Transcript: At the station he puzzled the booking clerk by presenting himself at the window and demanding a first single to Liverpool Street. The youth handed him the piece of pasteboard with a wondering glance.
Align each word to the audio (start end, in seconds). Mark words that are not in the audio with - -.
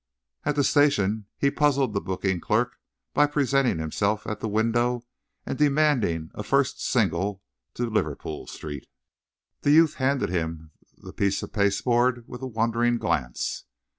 At 0.45 0.55
the 0.55 0.63
station 0.63 1.27
he 1.37 1.51
puzzled 1.51 1.93
the 1.93 2.01
booking 2.01 2.39
clerk 2.39 2.79
by 3.13 3.27
presenting 3.27 3.77
himself 3.77 4.25
at 4.25 4.39
the 4.39 4.47
window 4.47 5.03
and 5.45 5.59
demanding 5.59 6.31
a 6.33 6.41
first 6.41 6.83
single 6.83 7.43
to 7.75 7.87
Liverpool 7.87 8.47
Street. 8.47 8.87
The 9.61 9.69
youth 9.69 9.93
handed 10.01 10.29
him 10.31 10.71
the 10.97 11.13
piece 11.13 11.43
of 11.43 11.53
pasteboard 11.53 12.23
with 12.27 12.41
a 12.41 12.47
wondering 12.47 12.97
glance. 12.97 13.65